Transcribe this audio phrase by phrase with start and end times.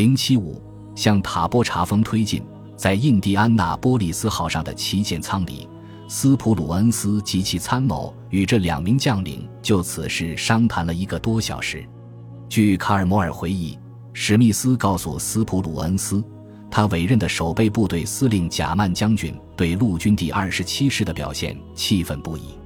[0.00, 0.58] 零七五
[0.94, 2.42] 向塔波查峰推进，
[2.74, 5.68] 在印第安纳波利斯号上的旗舰舱里，
[6.08, 11.84] 斯普鲁恩斯及其参谋与这两名将领就此事商谈了一个多小时。
[12.48, 13.78] 据卡尔摩尔回忆，
[14.14, 16.24] 史密斯告诉斯普鲁恩斯，
[16.70, 22.58] 他委任的守备部队司令贾曼将军对陆军第二十七师的表现气愤不已。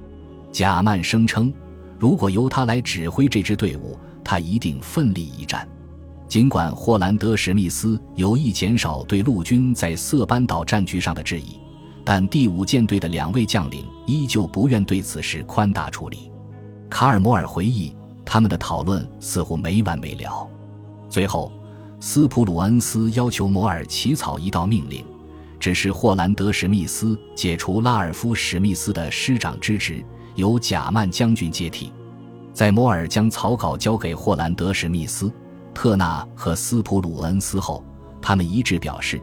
[0.53, 1.53] 贾曼声称，
[1.99, 5.67] 如果由他来指挥这支队伍，他一定奋力一战。
[6.27, 11.59] 尽管霍兰德·史密斯有意减少对陆军在色班岛战局上的质疑，
[12.03, 16.31] 但第五舰队的两位将领依旧不愿对此事宽大处理。
[16.89, 20.47] 卡尔摩尔回忆，他们的讨论似乎没完没了。
[21.09, 21.51] 最后，
[21.99, 25.05] 斯普鲁恩斯要求摩尔起草一道命令，
[25.59, 31.91] 指示霍兰德·史密斯解除拉尔夫·史密斯的师长之职，由贾曼将军接替。
[32.51, 35.31] 在摩尔将草稿交给霍兰德·史密斯。
[35.75, 37.83] 特纳和斯普鲁恩斯后，
[38.21, 39.21] 他们一致表示，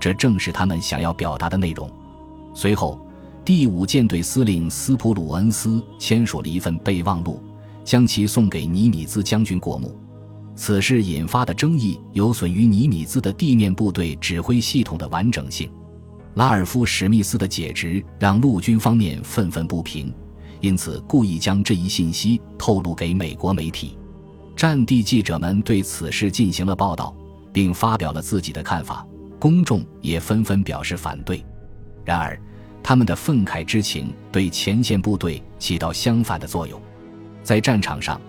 [0.00, 1.88] 这正是他们想要表达的内容。
[2.52, 3.00] 随后，
[3.44, 7.40] 第五舰队司令斯普鲁恩斯签署了一份备忘录，
[7.84, 9.96] 将其送给尼米兹将军过目。
[10.54, 15.70] 此事引发的争议有损于尼米兹的地面部队指挥系统的完整性。
[16.34, 20.12] 拉尔夫·史密斯的解职让陆军方面愤愤不平，
[20.60, 23.96] 因此故意将这一信息透露给美国媒体。
[24.54, 27.14] 战地记者们对此事进行了报道，
[27.52, 29.06] 并发表了自己的看法，
[29.38, 31.44] 公众也纷纷表示反对。
[32.04, 32.38] 然而，
[32.82, 36.80] 他们的愤慨之情对前线部队起到相反的作用。
[37.42, 38.20] 在战场上，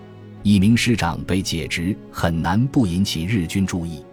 [0.42, 4.04] 一名师长被解职很难不引起日军注意。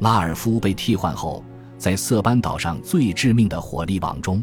[0.00, 1.44] 拉尔夫被替换后，
[1.76, 4.42] 在色班岛上最致命的火力网中，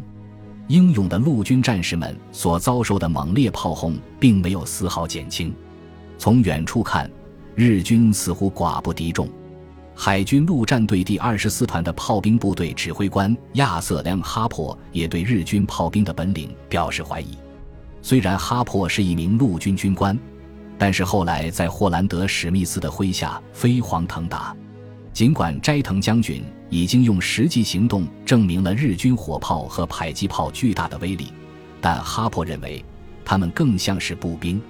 [0.68, 5.54] 英勇的陆军战士们所遭受的猛烈炮轰并没有丝毫减轻。
[6.18, 7.10] 从远处看，
[7.54, 9.28] 日军似乎寡不敌众。
[9.94, 17.38] 海军陆战队第二十四团的炮兵部队指挥官亚瑟·良·哈珀也对日军炮兵的本领表示怀疑。
[18.02, 20.18] 虽然哈珀是一名陆军军官，
[20.76, 24.54] 但是后来在霍兰德·史密斯的麾下飞黄腾达。
[25.14, 31.32] 尽管斋藤将军已经用实际行动证明了日军火炮和迫击炮巨大的威力，
[31.80, 32.84] 但哈珀认为
[33.24, 34.60] 他们更像是步兵。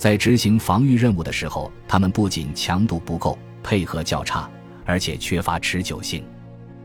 [0.00, 4.48] 在执行防御任务的时候，他们不仅强度不够，配合较差，
[4.86, 6.24] 而且缺乏持久性。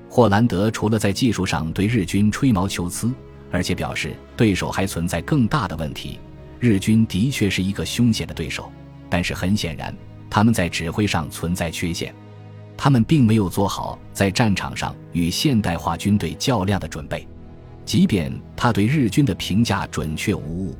[0.10, 3.10] 霍兰德除了在技术上对日军吹毛求疵，
[3.52, 6.20] 而且表示对手还存在更大的问题。
[6.60, 8.70] 日军的确是一个凶险的对手，
[9.10, 9.96] 但是很显然，
[10.30, 12.14] 他们在指挥上存在缺陷。
[12.76, 17.26] 他们并没有做好在战场上与现代化军队较量的准备。
[17.86, 20.76] 即便他对日军的评价准确无误。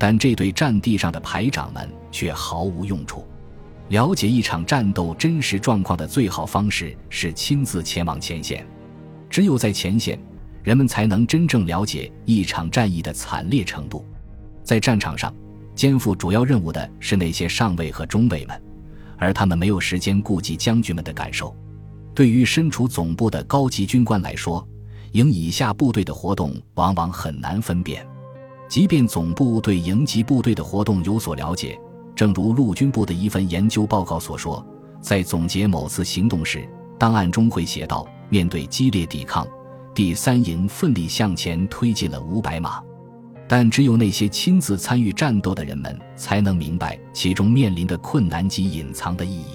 [0.00, 3.26] 但这对战地上的排长们却毫无用处。
[3.90, 8.66] 了解一场战斗真实状况的最好方式是亲自前往前线。
[9.28, 10.18] 只有在前线，
[10.62, 14.02] 人们才能真正了解一场战役的惨烈程度。
[14.64, 15.34] 在战场上，
[15.74, 18.62] 肩负主要任务的是那些上尉和中尉们，
[19.18, 21.54] 而他们没有时间顾及将军们的感受。
[22.14, 24.66] 对于身处总部的高级军官来说，
[25.12, 28.06] 营以下部队的活动往往很难分辨。
[28.70, 31.76] 即便总部对营级部队的活动有所了解，
[32.14, 34.64] 正如陆军部的一份研究报告所说，
[35.00, 36.64] 在总结某次行动时，
[36.96, 39.44] 档案中会写道：面对激烈抵抗，
[39.92, 42.80] 第三营奋力向前推进了五百码。
[43.48, 49.46] 但只有那些亲自参与战斗的人们才能明白其中面临的困难及隐藏的意义。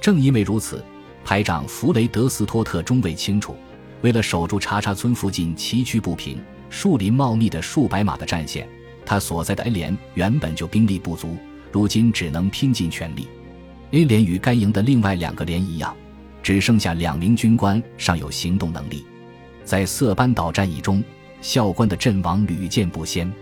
[0.00, 0.82] 正因为如此，
[1.22, 3.54] 排长弗雷德斯托特中尉清楚，
[4.00, 6.38] 为了守住查查村附近崎岖不平。
[6.70, 8.68] 树林茂密的数百码的战线，
[9.04, 11.36] 他所在的 A 连原本就兵力不足，
[11.72, 13.28] 如今只能拼尽全力。
[13.92, 15.96] A 连与该营的另外两个连一样，
[16.42, 19.04] 只剩下两名军官尚有行动能力。
[19.64, 21.02] 在色班岛战役中，
[21.40, 23.32] 校官的阵亡屡见不鲜，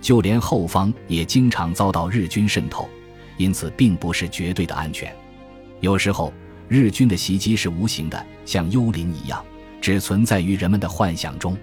[0.00, 2.88] 就连后方也经常遭到日军渗透，
[3.36, 5.14] 因此并不是绝对的安全。
[5.80, 6.32] 有时候，
[6.68, 9.44] 日军的袭击是无形的，像幽灵一样，
[9.80, 11.56] 只存在于人们的幻想中。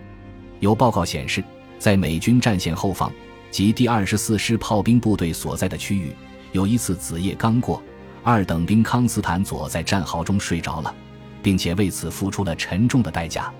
[0.62, 1.44] 有报告显示，
[1.80, 3.12] 在美军战线后方
[3.50, 6.16] 及第二十四师炮兵部队所在的区域，
[6.52, 7.81] 有一次子夜刚过，
[8.22, 10.94] 二等兵康斯坦佐在战壕中睡着了，
[11.42, 13.52] 并且为此付出了沉重的代价。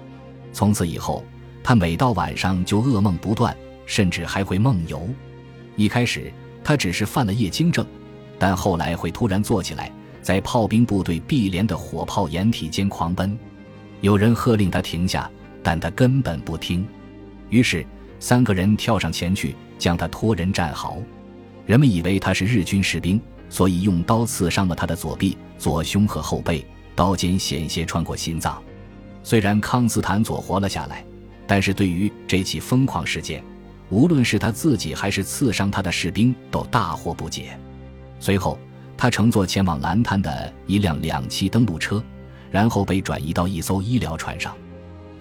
[0.53, 1.25] 从此以后，
[1.63, 3.56] 他每到晚上就噩梦不断，
[3.88, 5.09] 甚至还会梦游。
[5.75, 6.31] 一开始
[6.63, 7.83] 他只是犯了夜惊症，
[8.38, 13.36] 但后来会突然坐起来，在炮兵部队碧连的火炮掩体间狂奔。
[14.01, 15.27] 有人喝令他停下。
[15.63, 16.85] 但他根本不听，
[17.49, 17.85] 于是
[18.19, 20.97] 三个人跳上前去将他拖人战壕。
[21.65, 26.65] 人们以为他是日军士兵，所以用刀刺伤了他的左臂、左胸和后背，
[26.95, 28.61] 刀尖险些穿过心脏。
[29.23, 31.05] 虽然康斯坦佐活了下来，
[31.45, 33.43] 但是对于这起疯狂事件，
[33.89, 37.57] 无论是他自己还是刺伤他的士兵，都大惑不解。
[38.19, 38.57] 随后，
[38.97, 42.03] 他乘坐前往蓝滩的一辆两栖登陆车，
[42.49, 44.55] 然后被转移到一艘医疗船上。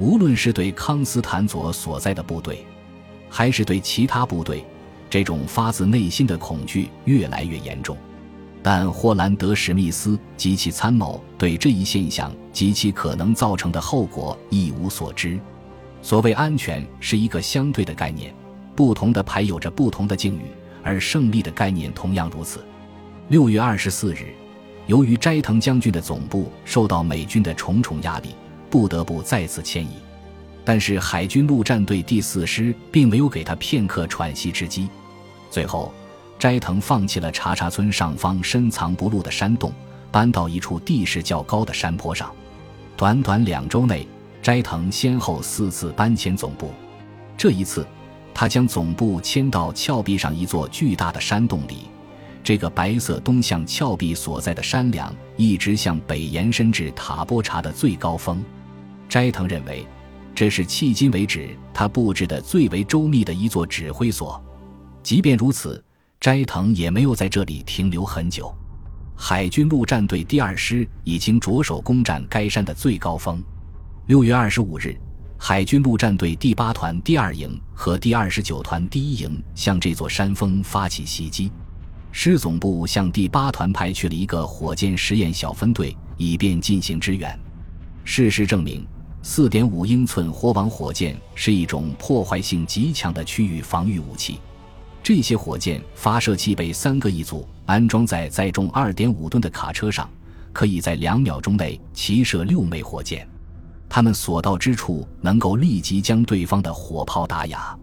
[0.01, 2.65] 无论是对康斯坦佐所在的部队，
[3.29, 4.65] 还是对其他部队，
[5.11, 7.95] 这种发自内心的恐惧越来越严重。
[8.63, 15.39] 但霍兰德·史密斯及其参谋对这一现象及其可能造成的后果一无所知。
[16.01, 18.35] 所谓安全是一个相对的概念，
[18.75, 20.45] 不同的牌有着不同的境遇，
[20.83, 22.65] 而胜利的概念同样如此。
[23.29, 24.35] 六月二十四日，
[24.87, 28.35] 由于斋藤将军的总部受到美军的重重压力，
[28.71, 29.97] 不得不再次迁移，
[30.65, 34.89] 但是海军陆战队第四师并没有给他片刻喘息之机，
[35.51, 35.93] 最后。
[36.39, 39.71] 斋藤放弃了查查村上方深藏不露的山洞，
[40.11, 42.35] 搬到一处地势较高的山坡上。
[42.97, 44.09] 短短两周内，
[44.41, 46.73] 斋藤先后四次搬迁总部。
[47.37, 47.87] 这一次，
[48.33, 51.91] 他将总部迁到峭壁上一座巨大的山洞里。
[52.43, 58.43] 这个白色东向峭壁所在的山梁，一直向北延伸至塔波查的最高峰。
[59.11, 59.85] 斋藤认为，
[60.35, 64.43] 这是迄今为止他布置的最为周密的一座指挥所。
[65.03, 65.85] 即便如此。
[66.21, 68.55] 斋藤也没有在这里停留很久，
[69.17, 73.43] 海军陆战队第二师已经着手攻占该山的最高峰。
[74.05, 74.95] 六月二十五日，
[75.39, 81.51] 海军陆战队第八团第二营和第二十九团第一营向这座山峰发起袭击，
[82.13, 87.35] 师总部向第八团派去了一个火箭实验小分队，以便进行支援。
[88.05, 88.87] 事实证明，
[89.23, 94.39] 四点五英寸火网火箭是一种破坏性极强的区域防御武器。
[95.03, 100.09] 这些火箭发射器被三个一组安装在载重二点五吨的卡车上，
[100.53, 103.29] 可以在两秒钟内齐射六枚火箭。
[103.91, 107.77] 它们所到之处能够立即将对方的火炮打哑。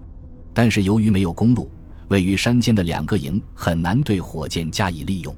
[0.54, 1.70] 但是由于没有公路，
[2.08, 5.36] 位于山间的两个营很难对火箭加以利用，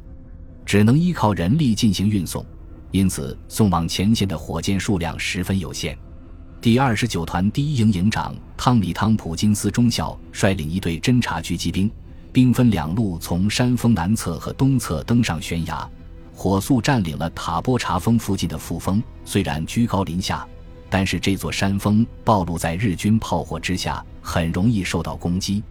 [0.65, 2.45] 只能依靠人力进行运送，
[2.91, 5.97] 因此送往前线的火箭数量十分有限。
[6.61, 11.89] 第二十九团第一营营长汤米·汤普金斯中校率领一队侦察狙击兵，
[12.33, 15.89] 兵分两路从山峰南侧和东侧登上悬崖，
[16.33, 19.01] 火速占领了塔波查峰附近的副峰。
[19.23, 20.45] 虽然居高临下，
[20.89, 25.63] 但是这座山峰暴露在日军炮火之下，很容易受到攻击。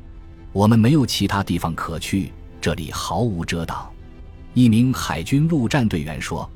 [0.52, 3.86] 我们没有其他地方可去，这里毫无遮挡。
[4.54, 6.48] 一名海军陆战队员说：“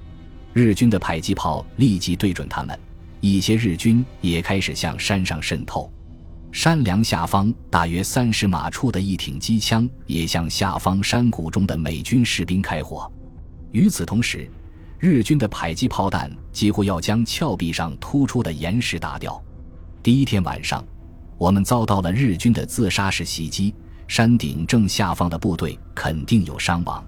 [0.53, 2.79] 日军的迫击炮立即对准他们。”
[3.21, 5.89] 一些日军也开始向山上渗透，
[6.51, 13.09] 山梁下方大约三十码处的一挺机枪也向下方山谷中的美军士兵开火。
[13.71, 14.51] 与此同时，
[14.99, 19.41] 日军的迫击炮弹几乎要将峭壁上突出的岩石打掉。
[20.03, 20.85] 第一天晚上，
[21.39, 23.73] 我们遭到了日军的自杀式袭击，
[24.09, 27.05] 山顶正下方的部队肯定有伤亡。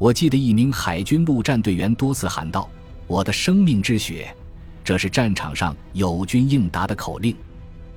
[0.00, 2.66] 我记得一名海军陆战队员多次喊道
[3.06, 4.34] ：“我的生命之血。”
[4.82, 7.36] 这是战场上友军应答的口令。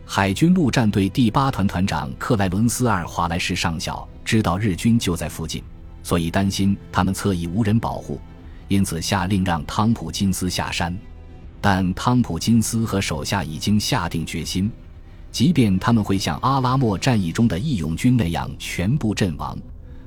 [0.05, 5.63] 海军陆战队第八团团长克莱伦斯·尔华莱士上校知道日军就在附近，
[6.03, 8.19] 所以担心他们侧翼无人保护，
[8.67, 10.93] 因此下令让汤普金斯下山。
[11.61, 14.69] 但汤普金斯和手下已经下定决心，
[15.31, 19.57] 即便他们会像阿拉莫战役中的义勇军那样全部阵亡，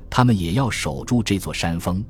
[0.09, 2.03] 他们也要守住这座山峰。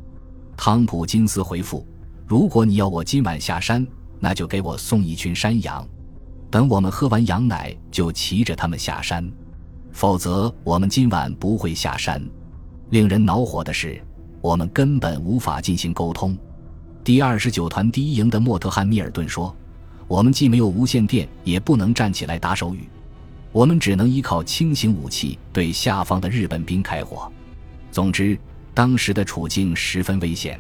[0.56, 1.86] 汤普金斯回复
[2.28, 3.86] ：“如果你要我今晚下山。”
[4.20, 5.88] 那就给我送一群山羊，
[6.50, 9.32] 等我们喝完羊奶，就骑着它们下山。
[9.92, 12.20] 否则，我们今晚不会下山。
[12.90, 14.02] 令人恼火的是，
[14.42, 16.36] 我们根本无法进行沟通。
[17.04, 19.56] 第二十九团第一营的莫特汉密尔顿说
[20.10, 22.90] ：“我们既没有无线电，也不能站起来打手语，
[23.52, 27.32] 我们只能依靠轻型武器对下方的日本兵开火。
[27.98, 28.38] 总之，
[28.76, 30.60] 当时的处境十分危险。”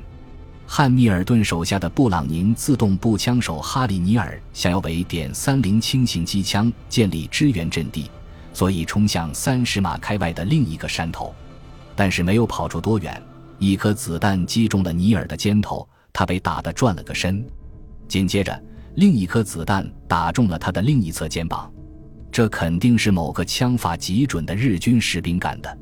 [0.65, 8.10] 汉密尔顿手下的布朗宁自动步枪手哈里尼尔想要为点三零轻型机枪建立支援阵地，
[8.53, 11.32] 所以冲向三十码开外的另一个山头，
[11.96, 13.22] 但是没有跑出多远，
[13.60, 17.46] 一颗子弹击中了尼尔的肩头，他被打得转了个身。
[18.08, 18.60] 紧接着，
[18.96, 21.72] 另一颗子弹打中了他的另一侧肩膀，
[22.32, 25.77] 这肯定是某个枪法极准的日军士兵干的。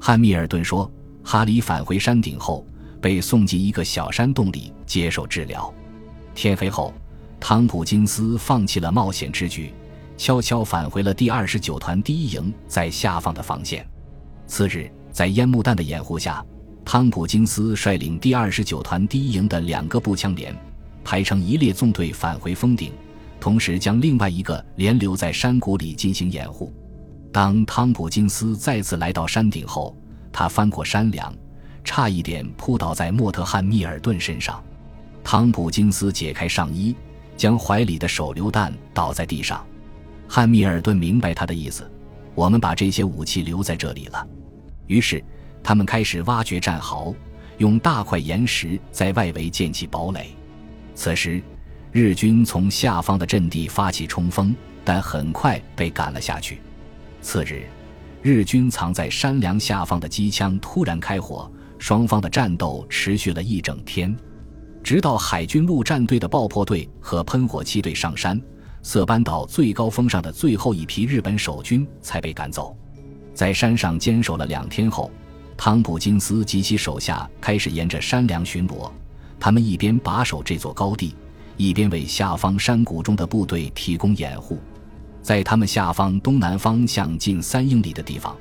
[0.00, 0.90] 汉密尔顿说
[1.22, 2.66] ：“哈里返回山顶后。”
[3.00, 5.72] 被送进一个小山洞里接受治疗。
[6.34, 6.92] 天黑后，
[7.40, 9.72] 汤普金斯放弃了冒险之举，
[10.18, 13.88] 悄悄返回了第二十九团第一营在下方的防线。
[14.46, 16.44] 次日，在烟幕弹的掩护下，
[16.84, 20.54] 汤普金斯率领第二十九团第一营的两个步枪连、
[21.02, 22.92] 排成一列纵队返回峰顶，
[23.40, 26.70] 同时将另外一个连留在山谷里进行掩护。
[27.32, 29.96] 当汤普金斯再次来到山顶后，
[30.32, 31.32] 他翻过山梁，
[31.84, 34.62] 差一点扑倒在莫特汉密尔顿身上。
[35.22, 36.94] 汤普金斯解开上衣，
[37.36, 39.64] 将怀里的手榴弹倒在地上。
[40.28, 41.88] 汉密尔顿明白他的意思：
[42.34, 44.26] 我们把这些武器留在这里了。
[44.86, 45.22] 于是，
[45.62, 47.14] 他们开始挖掘战壕，
[47.58, 50.34] 用大块岩石在外围建起堡垒。
[50.96, 51.40] 此时，
[51.92, 54.52] 日军从下方的阵地发起冲锋，
[54.84, 56.60] 但很快被赶了下去。
[57.20, 57.64] 次日，
[58.22, 64.16] 日军藏在山梁下方的机枪突然开火，双方的战斗持续了一整天，
[64.82, 68.40] 直到海军陆战队的爆破队和喷火器队上山，
[68.82, 72.76] 色班岛最高峰上的最后一批日本守军才被赶走。
[73.34, 75.10] 在山上坚守了两天后，
[75.56, 78.90] 汤普金斯及其手下开始沿着山梁巡逻，
[79.38, 81.14] 他们一边把守这座高地，
[81.56, 84.58] 一边为下方山谷中的部队提供掩护。
[85.22, 88.36] 在他们下方东南方向近三英里的地方，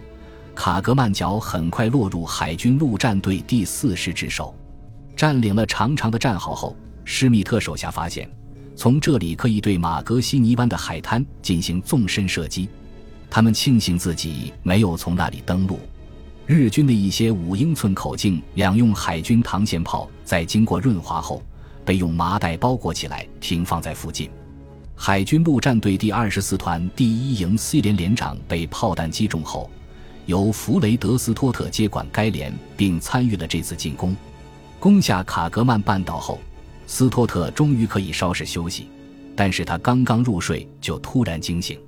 [0.55, 4.55] 卡格曼角很快落入海军陆战队第四师之手。
[5.15, 8.29] 占领了长长的战壕后，施密特手下发现，
[8.75, 12.69] 从这里可以对马格西尼湾的海滩进行纵深射击。
[13.29, 15.77] 他们庆幸自己没有从那里登陆。
[16.45, 21.43] 日军的一些五英寸口径两用海军膛线炮，在经过润滑后，
[21.86, 24.29] 被用麻袋包裹起来，停放在附近。
[25.01, 29.72] 海军陆战队第二十四团第一营 C 连连长被炮弹击中后，
[30.25, 34.13] 由弗雷德斯托特接管该连，并参与了这次进攻。
[34.77, 36.38] 攻下卡格曼半岛后，
[36.86, 38.89] 斯托特终于可以稍事休息，
[39.38, 41.79] 但是他刚刚入睡就突然惊醒。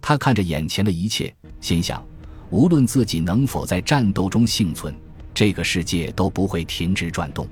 [0.00, 2.02] 他看着眼前的一切，心想：
[2.48, 4.94] 无论自己能否在战斗中幸存，
[5.34, 7.46] 这个世界都不会停止转动。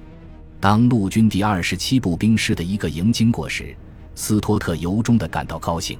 [0.58, 3.76] 当陆军第二十七步兵师的一个营经过时，
[4.14, 5.98] 斯托特由衷地感到高兴。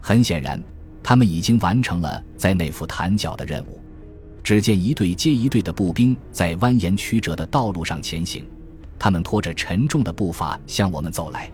[0.00, 0.62] 很显然，
[1.02, 3.80] 他们已经完成了在那副弹脚的任务。
[4.42, 8.44] 只见一队接一队的步兵在蜿蜒曲折的道路上前行，
[8.98, 11.48] 他们拖着沉重的步伐向我们走来。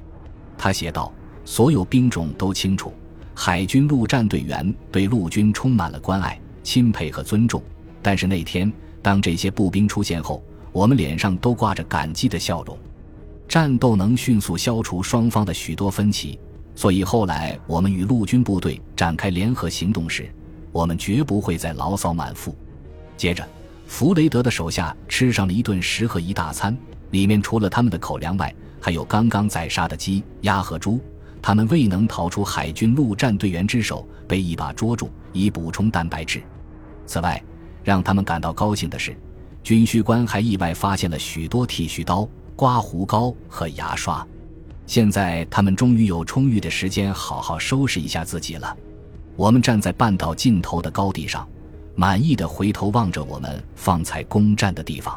[0.56, 1.12] 他写道
[1.44, 2.92] ：“所有兵种都清楚，
[3.34, 7.62] 海军陆战队员对陆军充满了关爱、钦佩和尊重。
[8.00, 12.78] 但是那天，当这些步兵出现后，我们脸上都挂着感激的笑容。”
[13.48, 16.38] 战斗能迅速消除双方的许多分歧，
[16.74, 20.30] 所以后来我们与陆军部队展开联合行动时，
[20.70, 22.54] 我们绝不会再牢骚满腹。
[23.16, 23.48] 接着，
[23.86, 26.76] 弗雷德的手下吃上了一顿食和一大餐，
[27.10, 31.00] 里面除了他们的口粮外，还有刚刚宰杀的鸡、鸭和猪。
[31.40, 36.42] 他们未能逃出海军陆战队员之手，被一把捉住，以补充蛋白质。
[37.06, 37.42] 此外，
[37.82, 39.16] 让他们感到高兴的是，
[39.62, 42.28] 军需官还意外发现了许多剃须刀。
[42.58, 44.26] 刮胡膏和牙刷，
[44.84, 48.76] 现在他们终于有充裕的时间好好收拾一下自己了。
[49.36, 51.48] 我们站在半岛尽头的高地上，
[51.94, 55.16] 满意的回头望着我们方才攻占的地方。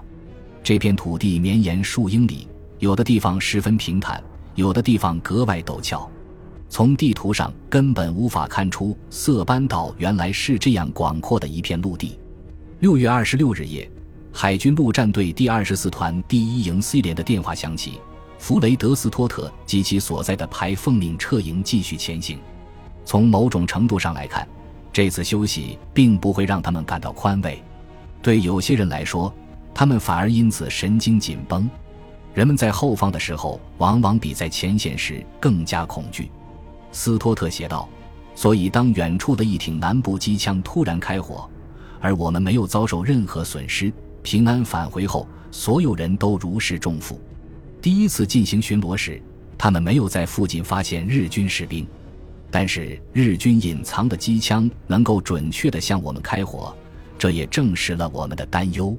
[0.61, 6.07] 这片土地绵延数英里，有的地方十分平坦，有的地方格外陡峭。
[6.69, 12.19] 从地图上根本无法看出色班岛原来是这样广阔的一片陆地。
[12.81, 13.89] 六月二十六日夜。
[14.33, 17.99] 海军陆战队第二十四团第一营 C 连的电话响起，
[18.39, 22.39] 弗雷德斯托特及其所在的排奉命撤营，继续前行。
[23.03, 24.47] 从某种程度上来看，
[24.91, 27.61] 这次休息并不会让他们感到宽慰。
[28.21, 29.31] 对有些人来说，
[29.73, 31.69] 他们反而因此神经紧绷。
[32.33, 36.31] 人们在后方的时候，往往比在前线时更加恐惧。
[36.93, 37.87] 斯托特写道
[38.33, 41.49] ：“所以，当远处的一挺南部机枪突然开火，
[41.99, 43.91] 而我们没有遭受任何损失。”
[44.23, 47.19] 平安返回后，所有人都如释重负。
[47.81, 49.21] 第一次进行巡逻时，
[49.57, 51.87] 他们没有在附近发现日军士兵，
[52.49, 56.75] 但是日军隐藏的机枪能够准确地向我们开火，
[57.17, 58.95] 这也证实了我们的担忧。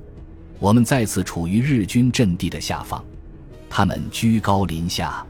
[0.59, 3.05] 我们再次处于日军阵地的下方，
[3.69, 5.25] 他们居高临下。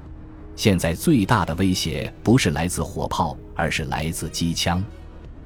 [0.54, 4.82] 现在最大的威胁不是来自火炮，而是来自机枪。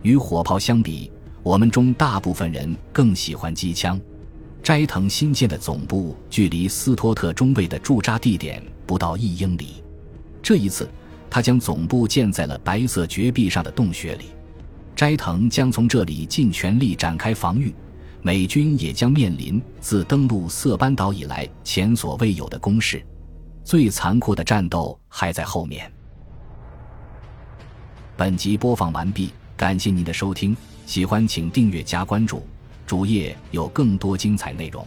[0.02, 1.10] 与火炮相比，
[1.42, 4.00] 我们中大部分人更喜欢机枪。
[4.66, 9.80] 斋藤新建的总部距离斯托特中尉的驻扎地点不到一英里。
[10.42, 10.90] 这一次，
[11.30, 14.24] 他将总部建在了白色绝壁上的洞穴里。
[14.96, 17.72] 斋藤将从这里尽全力展开防御，
[18.22, 23.00] 美军也将面临自登陆色班岛以来前所未有的攻势。
[23.62, 25.88] 最残酷的战斗还在后面。
[28.16, 30.56] 本集播放完毕，感谢您的收听，
[30.86, 32.44] 喜欢请订阅加关注。
[32.86, 34.86] 主页有更多精彩内容。